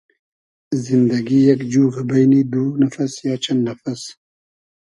[0.83, 4.01] زیندئگی یئگ جوغۂ بݷنی دو نئفئس یا چئن نئفئس